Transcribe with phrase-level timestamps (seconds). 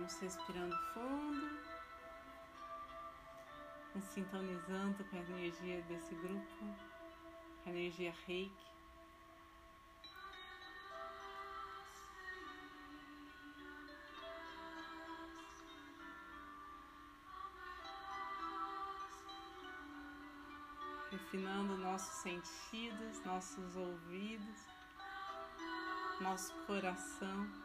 [0.00, 1.60] Vamos respirando fundo,
[3.94, 6.64] nos sintonizando com a energia desse grupo,
[7.66, 8.70] a energia reiki.
[21.10, 24.66] refinando nossos sentidos, nossos ouvidos,
[26.22, 27.59] nosso coração.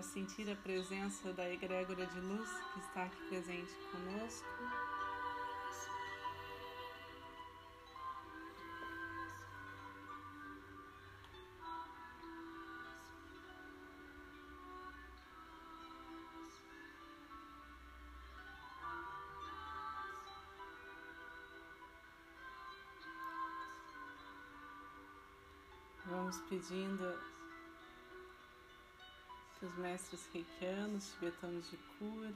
[0.00, 4.46] Para sentir a presença da egrégora de luz que está aqui presente conosco.
[26.06, 27.39] Vamos pedindo
[29.62, 32.34] os mestres reikianos, tibetanos de cura,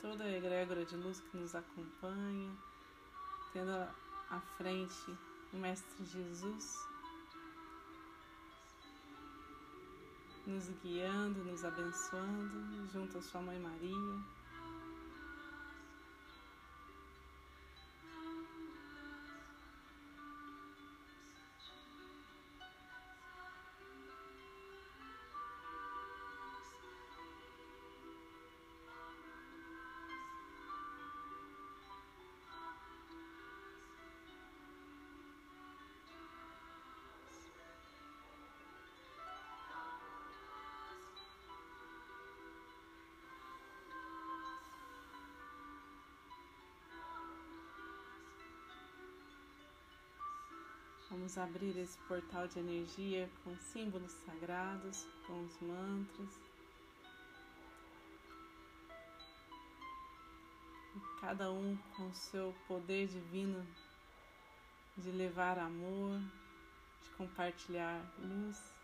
[0.00, 2.52] toda a egrégora de luz que nos acompanha,
[3.52, 5.16] tendo à frente
[5.52, 6.86] o Mestre Jesus,
[10.46, 14.33] nos guiando, nos abençoando, junto à Sua Mãe Maria.
[51.14, 56.28] Vamos abrir esse portal de energia com símbolos sagrados, com os mantras.
[60.96, 63.64] E cada um com seu poder divino
[64.96, 66.18] de levar amor,
[67.04, 68.74] de compartilhar luz,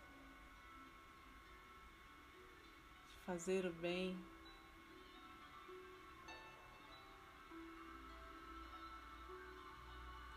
[3.09, 4.17] de fazer o bem.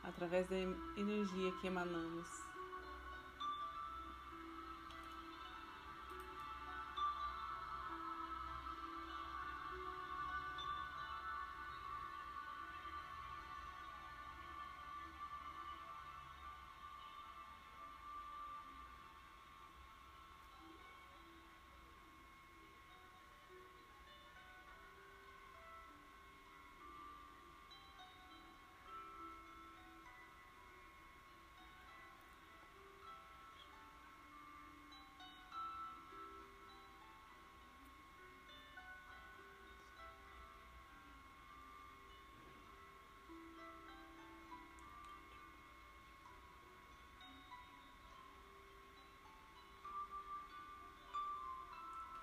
[0.04, 0.56] Através da
[0.97, 2.53] energia que emanamos.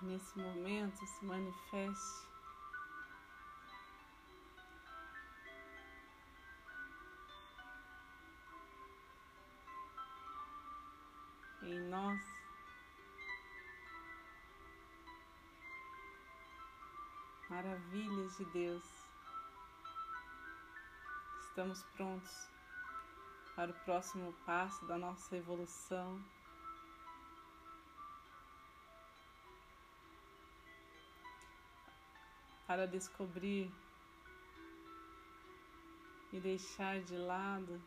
[0.02, 2.32] Nesse momento se manifeste.
[11.62, 12.20] Em nós,
[17.48, 18.84] maravilhas de Deus,
[21.40, 22.48] estamos prontos
[23.54, 26.20] para o próximo passo da nossa evolução.
[32.66, 33.72] Para descobrir
[36.32, 37.80] e deixar de lado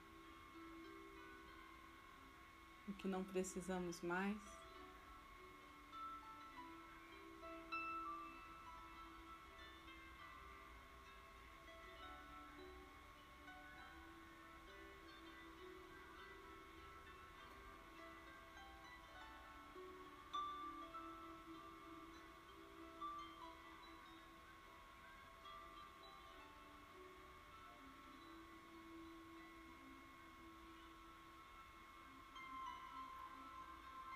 [2.87, 4.64] o que não precisamos mais.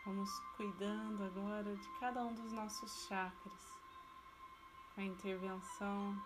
[0.09, 3.77] Vamos cuidando agora de cada um dos nossos chakras,
[4.95, 6.19] com a intervenção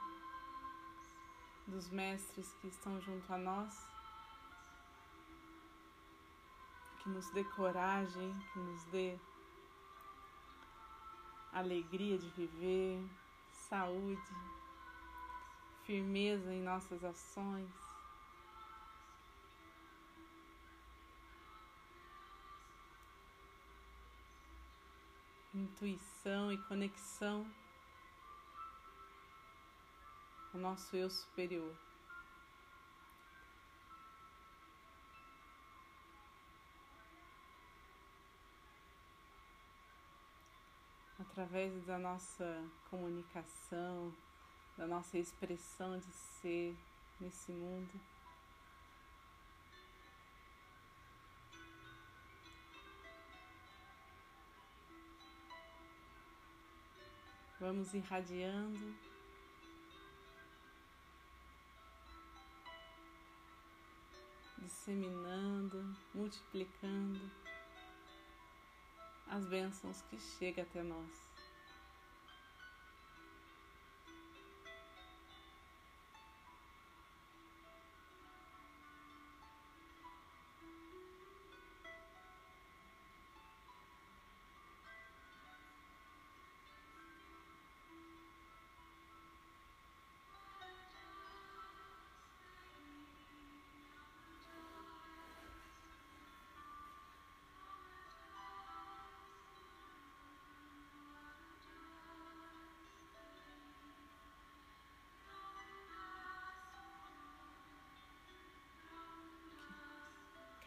[1.68, 3.86] dos mestres que estão junto a nós,
[7.00, 9.20] que nos dê coragem, que nos dê
[11.52, 13.06] alegria de viver,
[13.52, 14.34] saúde,
[15.84, 17.93] firmeza em nossas ações,
[25.54, 27.46] intuição e conexão
[30.54, 31.76] ao nosso eu superior.
[41.20, 44.14] Através da nossa comunicação,
[44.78, 46.76] da nossa expressão de ser
[47.20, 48.13] nesse mundo.
[57.64, 58.94] Vamos irradiando.
[64.58, 67.32] Disseminando, multiplicando
[69.28, 71.33] as bênçãos que chegam até nós.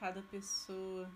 [0.07, 1.11] Cada pessoa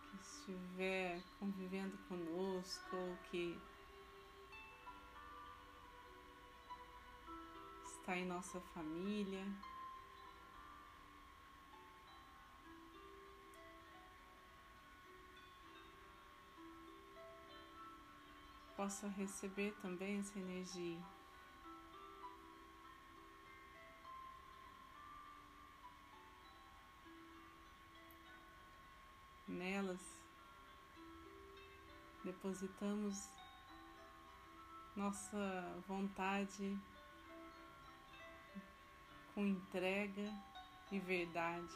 [0.00, 3.60] que estiver convivendo conosco ou que
[7.84, 9.44] está em nossa família.
[18.74, 21.21] Possa receber também essa energia.
[32.24, 33.28] Depositamos
[34.94, 36.78] nossa vontade
[39.34, 40.30] com entrega
[40.90, 41.74] e verdade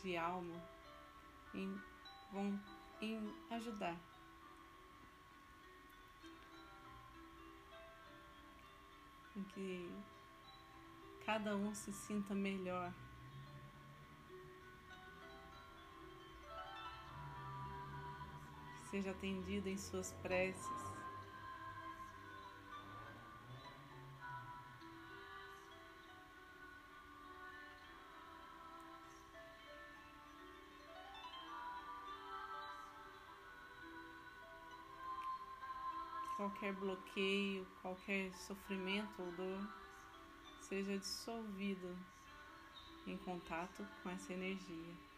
[0.00, 0.62] de alma
[1.52, 1.78] em,
[3.00, 3.96] em ajudar.
[9.36, 9.92] Em que
[11.26, 12.92] cada um se sinta melhor
[18.90, 20.66] seja atendido em suas preces.
[36.36, 39.68] Qualquer bloqueio, qualquer sofrimento ou dor
[40.62, 41.96] seja dissolvido
[43.06, 45.09] em contato com essa energia.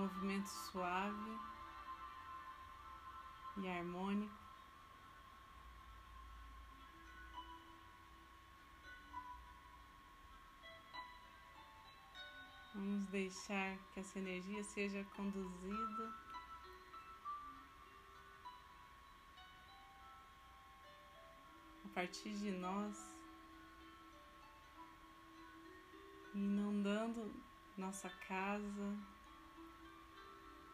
[0.00, 1.38] Movimento suave
[3.58, 4.34] e harmônico.
[12.74, 16.14] Vamos deixar que essa energia seja conduzida.
[21.84, 22.96] A partir de nós,
[26.32, 27.30] inundando
[27.76, 28.96] nossa casa,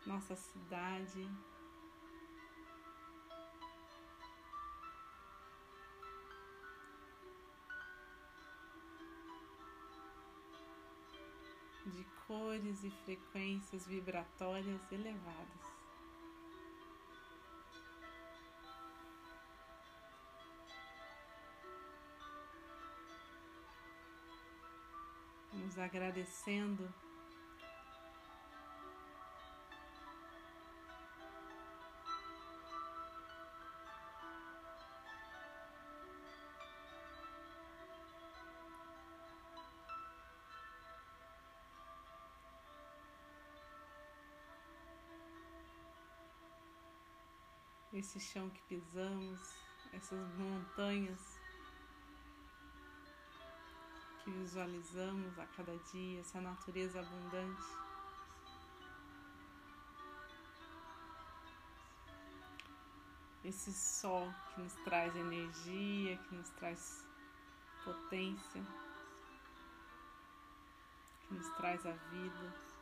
[0.07, 1.29] nossa cidade.
[11.87, 15.67] De cores e frequências vibratórias elevadas.
[25.53, 26.93] Vamos agradecendo
[47.99, 49.41] esse chão que pisamos,
[49.93, 51.41] essas montanhas
[54.23, 57.63] que visualizamos a cada dia, essa natureza abundante.
[63.43, 67.07] Esse sol que nos traz energia, que nos traz
[67.85, 68.63] potência,
[71.23, 72.76] que nos traz a vida.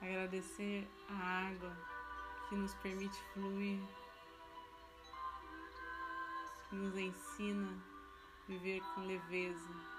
[0.00, 1.76] Agradecer a água
[2.48, 3.80] que nos permite fluir,
[6.68, 9.96] que nos ensina a viver com leveza.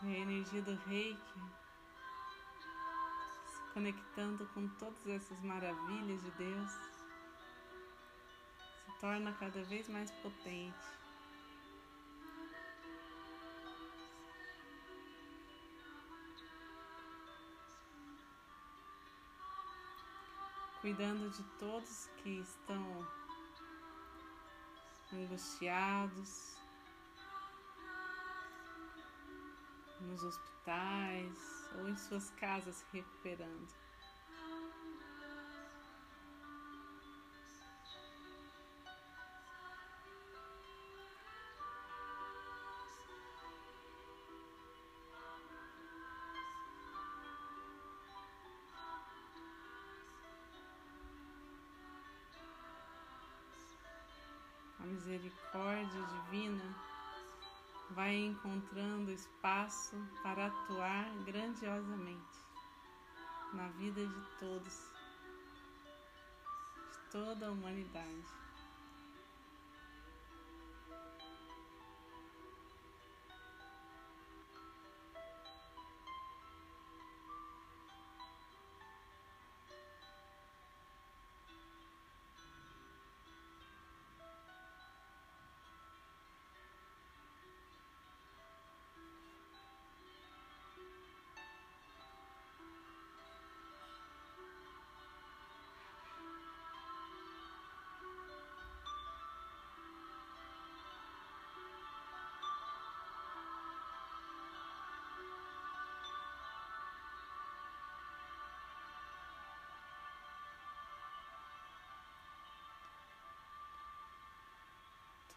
[0.00, 1.40] A energia do reiki
[3.48, 6.70] se conectando com todas essas maravilhas de Deus
[8.84, 10.98] se torna cada vez mais potente.
[20.88, 23.06] Cuidando de todos que estão
[25.12, 26.56] angustiados
[30.00, 33.68] nos hospitais ou em suas casas se recuperando.
[54.88, 56.74] Misericórdia divina
[57.90, 62.38] vai encontrando espaço para atuar grandiosamente
[63.52, 64.92] na vida de todos,
[66.92, 68.47] de toda a humanidade.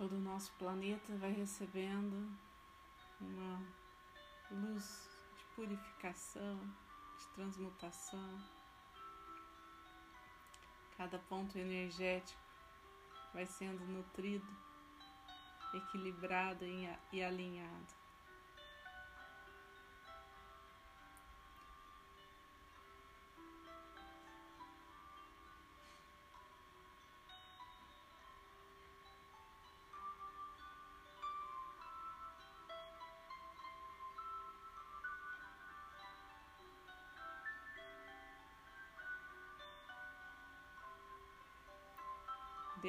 [0.01, 2.27] Todo o nosso planeta vai recebendo
[3.20, 3.62] uma
[4.50, 6.58] luz de purificação,
[7.20, 8.41] de transmutação.
[10.98, 12.41] Cada ponto energético
[13.31, 14.48] vai sendo nutrido,
[15.72, 16.65] equilibrado
[17.12, 18.00] e alinhado.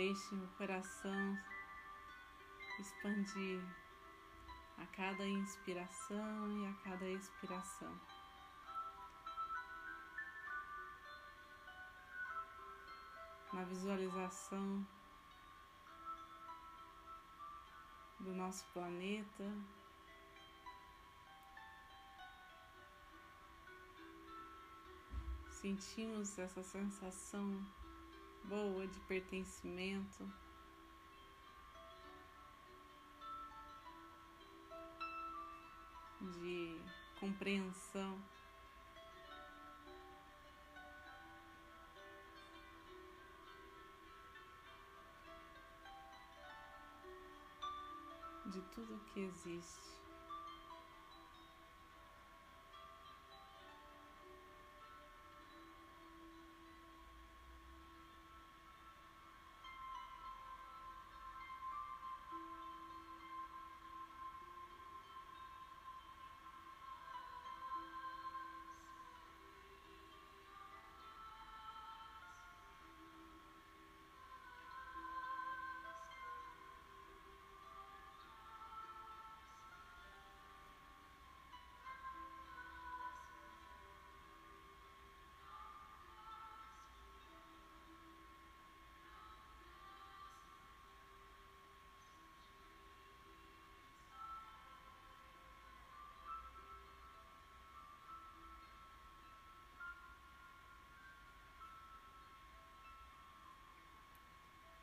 [0.03, 1.39] Deixe o coração
[2.81, 3.63] expandir
[4.77, 8.01] a cada inspiração e a cada expiração.
[13.53, 14.85] Na visualização
[18.19, 19.55] do nosso planeta,
[25.61, 27.65] sentimos essa sensação
[28.45, 30.31] boa de pertencimento.
[36.21, 36.81] De
[37.19, 38.19] compreensão.
[48.47, 50.02] De tudo que existe.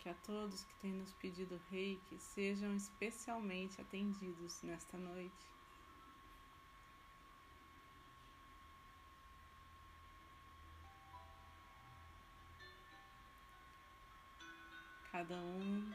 [0.10, 5.48] A todos que têm nos pedido reiki sejam especialmente atendidos nesta noite.
[15.12, 15.92] Cada um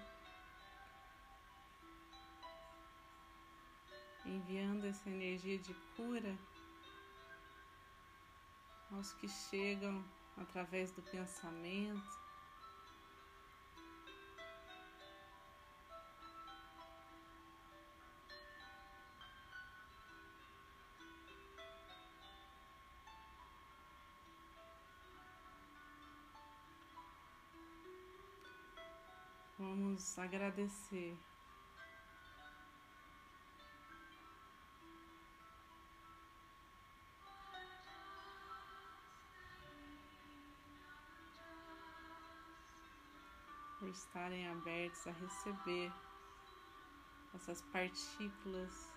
[4.24, 6.36] enviando essa energia de cura
[8.92, 10.04] aos que chegam
[10.36, 12.23] através do pensamento.
[29.94, 31.16] Vamos agradecer.
[43.78, 45.92] Por estarem abertos a receber
[47.32, 48.92] essas partículas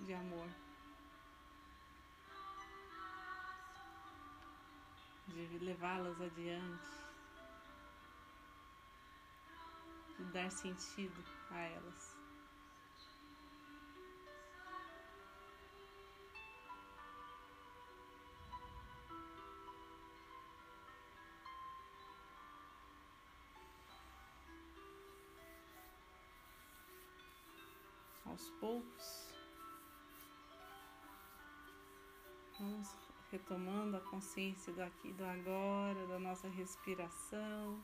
[0.00, 0.48] de amor,
[5.28, 7.03] de levá-las adiante,
[10.18, 12.14] de dar sentido a elas.
[28.34, 29.28] aos poucos.
[32.58, 32.88] Vamos
[33.30, 37.82] retomando a consciência do aqui e do agora, da nossa respiração,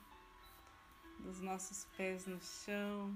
[1.22, 3.14] dos nossos pés no chão,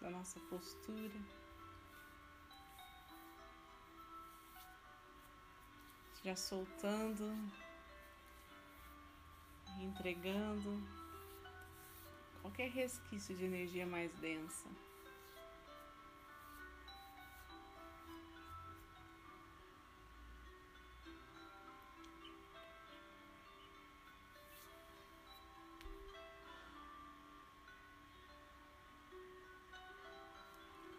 [0.00, 1.20] da nossa postura.
[6.24, 7.34] Já soltando,
[9.80, 10.80] entregando
[12.40, 14.68] qualquer resquício de energia mais densa.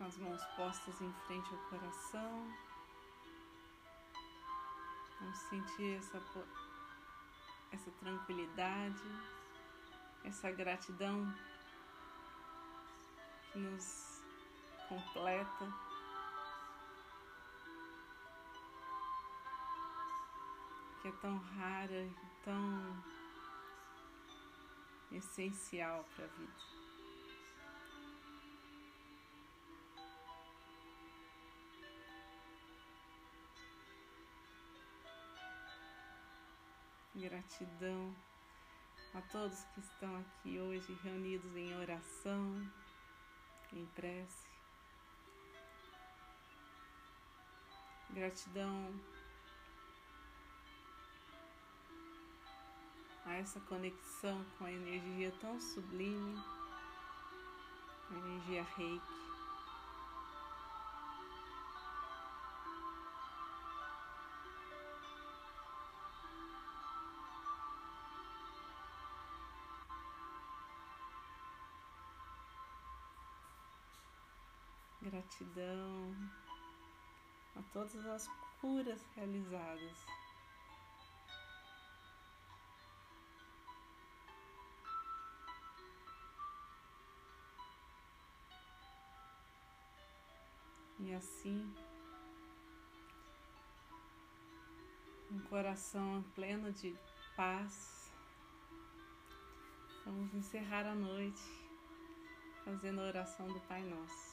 [0.03, 2.53] Com as mãos postas em frente ao coração.
[5.21, 6.21] Vamos sentir essa,
[7.71, 9.01] essa tranquilidade,
[10.25, 11.33] essa gratidão
[13.53, 14.21] que nos
[14.89, 15.73] completa.
[21.01, 23.03] Que é tão rara e tão
[25.13, 26.82] essencial para a vida.
[37.23, 38.13] Gratidão
[39.13, 42.69] a todos que estão aqui hoje reunidos em oração,
[43.71, 44.49] em prece.
[48.09, 48.93] Gratidão
[53.25, 56.37] a essa conexão com a energia tão sublime,
[58.11, 59.32] a energia reiki.
[75.03, 76.15] Gratidão
[77.57, 78.27] a todas as
[78.61, 79.97] curas realizadas.
[90.99, 91.75] E assim,
[95.29, 96.97] um coração pleno de
[97.35, 98.09] paz,
[100.05, 101.43] vamos encerrar a noite
[102.63, 104.32] fazendo a oração do Pai Nosso.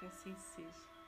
[0.00, 0.99] que assim seja.